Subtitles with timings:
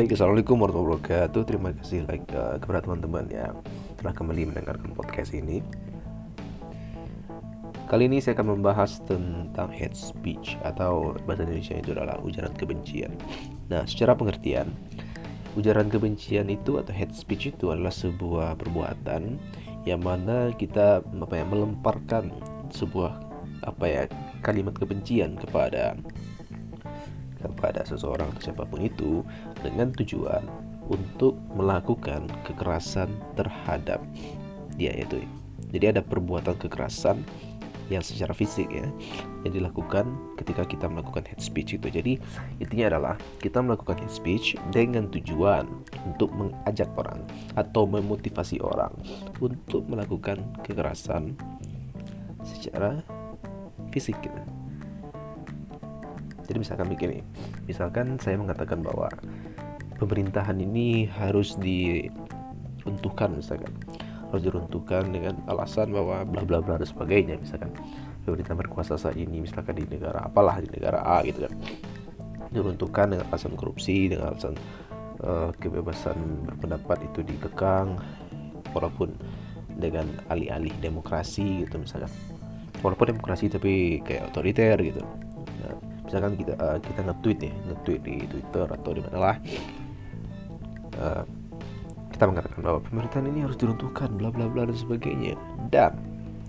[0.00, 1.42] Baik, Assalamualaikum warahmatullahi wabarakatuh.
[1.44, 3.52] Terima kasih like, uh, kepada teman-teman yang
[4.00, 5.60] telah kembali mendengarkan podcast ini.
[7.84, 13.12] Kali ini saya akan membahas tentang hate speech Atau bahasa Indonesia itu adalah ujaran kebencian.
[13.68, 14.72] Nah, secara pengertian
[15.60, 19.36] Ujaran kebencian itu atau hate speech itu adalah sebuah perbuatan
[19.84, 22.32] Yang mana kita apa ya, melemparkan
[22.72, 23.20] sebuah
[23.68, 24.02] apa ya
[24.40, 25.92] kalimat kebencian kepada
[27.40, 29.24] kepada seseorang atau siapa pun itu
[29.64, 30.44] dengan tujuan
[30.90, 33.08] untuk melakukan kekerasan
[33.38, 34.02] terhadap
[34.74, 35.22] dia itu.
[35.70, 37.22] Jadi ada perbuatan kekerasan
[37.90, 38.86] yang secara fisik ya
[39.42, 40.06] yang dilakukan
[40.38, 41.90] ketika kita melakukan hate speech itu.
[41.90, 42.22] Jadi
[42.62, 45.66] intinya adalah kita melakukan hate speech dengan tujuan
[46.06, 47.26] untuk mengajak orang
[47.58, 48.94] atau memotivasi orang
[49.42, 51.34] untuk melakukan kekerasan
[52.46, 53.02] secara
[53.90, 54.59] fisik gitu.
[56.50, 57.22] Jadi misalkan begini,
[57.70, 59.06] misalkan saya mengatakan bahwa
[60.02, 63.70] pemerintahan ini harus diruntuhkan misalkan.
[64.34, 67.70] Harus diruntuhkan dengan alasan bahwa bla bla bla dan sebagainya misalkan.
[68.26, 71.54] Pemerintah berkuasa saat ini misalkan di negara apalah di negara A gitu kan.
[72.50, 74.58] Diruntuhkan dengan alasan korupsi dengan alasan
[75.22, 77.94] uh, kebebasan berpendapat itu dikekang
[78.74, 79.14] walaupun
[79.78, 82.10] dengan alih-alih demokrasi gitu misalkan.
[82.82, 85.06] Walaupun demokrasi tapi kayak otoriter gitu
[86.10, 89.36] misalkan kita uh, kita nge-tweet ya nge-tweet di Twitter atau di mana lah
[90.98, 91.22] uh,
[92.20, 95.40] kita mengatakan bahwa pemerintahan ini harus diruntuhkan bla bla bla dan sebagainya.
[95.72, 95.96] Dan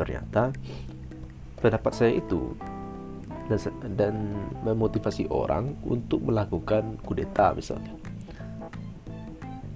[0.00, 0.48] ternyata
[1.60, 2.56] pendapat saya itu
[3.52, 3.60] dan,
[3.92, 4.14] dan
[4.64, 7.92] memotivasi orang untuk melakukan kudeta misalnya.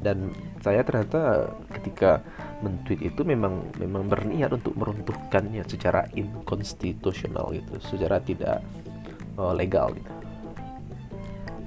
[0.00, 0.32] Dan
[0.64, 2.24] saya ternyata ketika
[2.64, 8.64] mentweet itu memang memang berniat untuk meruntuhkannya secara inkonstitusional gitu secara tidak
[9.36, 10.12] uh, legal gitu.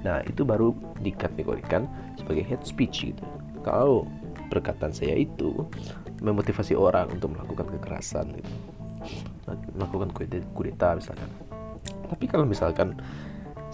[0.06, 0.70] Nah itu baru
[1.02, 3.24] dikategorikan sebagai hate speech gitu.
[3.66, 4.06] Kalau
[4.50, 5.66] perkataan saya itu
[6.22, 8.52] memotivasi orang untuk melakukan kekerasan gitu,
[9.74, 10.14] melakukan
[10.54, 11.28] kudeta misalkan.
[12.06, 12.94] Tapi kalau misalkan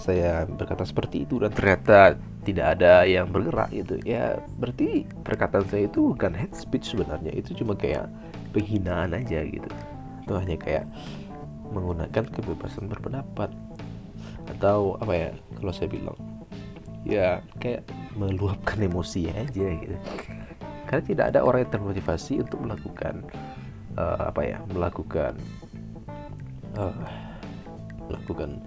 [0.00, 5.86] saya berkata seperti itu dan ternyata tidak ada yang bergerak gitu ya berarti perkataan saya
[5.86, 8.10] itu bukan hate speech sebenarnya itu cuma kayak
[8.50, 9.70] penghinaan aja gitu
[10.26, 10.84] itu hanya kayak
[11.72, 13.50] menggunakan kebebasan berpendapat.
[14.46, 16.18] Atau apa ya kalau saya bilang
[17.02, 19.96] ya kayak meluapkan emosi aja gitu.
[20.86, 23.24] Karena tidak ada orang yang termotivasi untuk melakukan
[23.96, 25.34] uh, apa ya melakukan
[26.76, 27.08] uh,
[28.08, 28.60] melakukan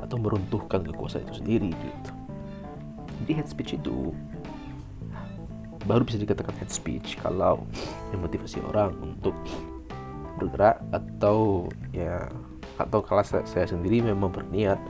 [0.00, 2.10] atau meruntuhkan kekuasaan itu sendiri gitu.
[3.22, 4.10] Jadi hate speech itu
[5.84, 7.66] baru bisa dikatakan hate speech kalau
[8.14, 9.36] memotivasi orang untuk
[10.42, 12.26] bergerak atau ya
[12.80, 14.80] atau kalau saya, sendiri memang berniat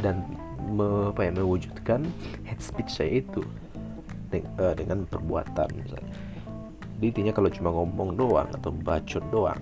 [0.00, 0.24] dan
[0.66, 2.02] me, apa ya, mewujudkan
[2.48, 3.44] head speech saya itu
[4.32, 6.16] de, uh, dengan perbuatan misalnya.
[6.96, 9.60] Jadi intinya kalau cuma ngomong doang atau bacot doang,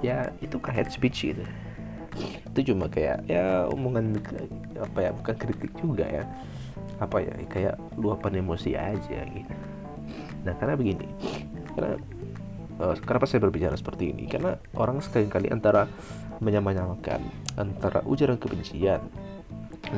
[0.00, 1.44] ya itu kan head speech gitu.
[2.50, 4.18] Itu cuma kayak ya omongan
[4.80, 6.24] apa ya bukan kritik juga ya.
[6.98, 9.54] Apa ya kayak luapan emosi aja gitu.
[10.44, 11.06] Nah karena begini,
[11.76, 12.00] karena
[12.80, 14.24] uh, kenapa saya berbicara seperti ini?
[14.26, 15.84] Karena orang sekali-kali antara
[16.40, 17.20] menyamakan
[17.60, 19.04] antara ujaran kebencian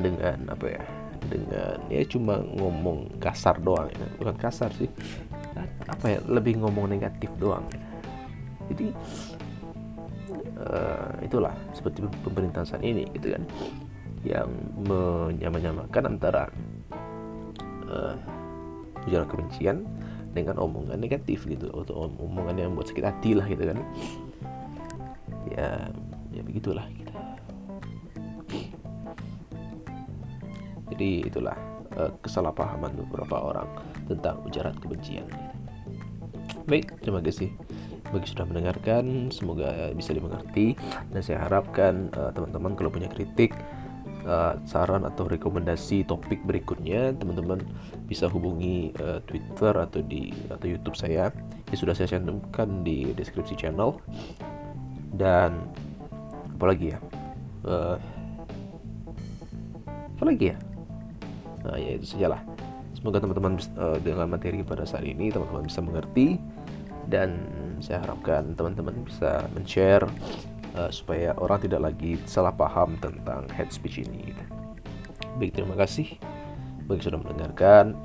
[0.03, 0.82] dengan apa ya
[1.31, 4.91] dengan ya cuma ngomong kasar doang ya bukan kasar sih
[5.87, 7.62] apa ya lebih ngomong negatif doang
[8.66, 8.91] jadi
[10.59, 13.43] uh, itulah seperti pemerintahan saat ini gitu kan
[14.22, 14.50] yang
[15.50, 16.50] menyamakan antara
[17.91, 18.14] uh,
[19.06, 19.87] ujaran kebencian
[20.32, 23.78] dengan omongan negatif gitu atau omongan yang buat sakit hati lah gitu kan.
[25.53, 25.69] Ya
[26.32, 27.12] ya begitulah kita.
[30.93, 31.56] Jadi itulah
[31.97, 33.69] uh, kesalahpahaman beberapa orang
[34.09, 35.25] tentang ujaran kebencian.
[36.69, 37.53] Baik terima kasih
[38.12, 39.32] bagi sudah mendengarkan.
[39.32, 40.76] Semoga bisa dimengerti.
[41.09, 43.56] Dan saya harapkan teman eh, teman-teman kalau punya kritik
[44.26, 47.62] uh, saran atau rekomendasi topik berikutnya teman-teman
[48.06, 51.30] bisa hubungi uh, Twitter atau di atau YouTube saya.
[51.70, 53.98] Yang sudah saya cantumkan di deskripsi channel.
[55.12, 55.69] Dan
[56.58, 56.98] apa lagi ya?
[57.66, 57.96] Uh,
[60.19, 60.56] apa lagi ya?
[61.66, 62.40] Nah ya itu sajalah.
[62.94, 66.38] Semoga teman-teman uh, dengan materi pada saat ini teman-teman bisa mengerti.
[67.02, 67.50] Dan
[67.82, 70.06] saya harapkan teman-teman bisa men-share
[70.76, 74.32] uh, supaya orang tidak lagi salah paham tentang head speech ini.
[75.40, 76.08] Baik terima kasih
[76.88, 77.96] bagi sudah mendengarkan.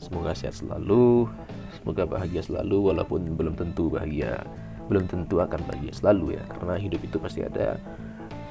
[0.00, 1.28] Semoga sehat selalu
[1.80, 4.42] semoga bahagia selalu walaupun belum tentu bahagia
[4.90, 7.78] belum tentu akan bahagia selalu ya karena hidup itu pasti ada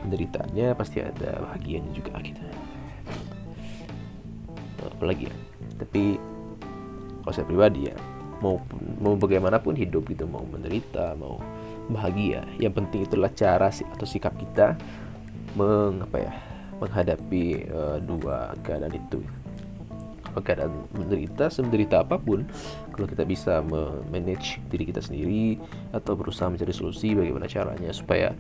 [0.01, 2.47] penderitaannya pasti ada bahagianya juga kita.
[4.95, 5.36] Apalagi ya
[5.80, 6.19] tapi
[7.24, 7.95] kalau saya pribadi ya
[8.39, 8.59] mau
[9.00, 11.39] mau bagaimanapun hidup gitu mau menderita mau
[11.89, 12.45] bahagia.
[12.62, 14.77] Yang penting itulah cara atau sikap kita
[15.57, 16.33] mengapa ya
[16.80, 19.19] menghadapi uh, dua keadaan itu.
[20.30, 22.45] Kalau keadaan menderita semenderita apa pun
[22.94, 23.65] kalau kita bisa
[24.13, 25.57] manage diri kita sendiri
[25.89, 28.38] atau berusaha mencari solusi bagaimana caranya supaya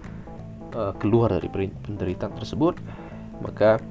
[0.77, 2.77] uh, keluar dari penderitaan tersebut
[3.41, 3.81] maka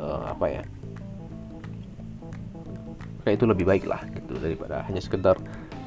[0.00, 0.62] uh, apa ya
[3.22, 5.36] kayak itu lebih baik lah gitu daripada hanya sekedar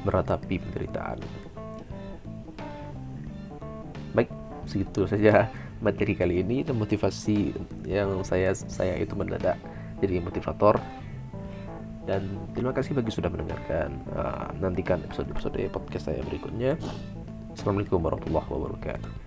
[0.04, 1.18] meratapi penderitaan.
[4.14, 4.30] Baik
[4.68, 5.48] segitu saja
[5.82, 6.62] materi kali ini.
[6.62, 7.52] Dan motivasi
[7.88, 9.58] yang saya saya itu mendadak
[9.98, 10.78] jadi motivator.
[12.04, 16.76] Dan terima kasih bagi sudah mendengarkan uh, nantikan episode-episode podcast saya berikutnya.
[17.56, 19.23] Assalamualaikum warahmatullahi wabarakatuh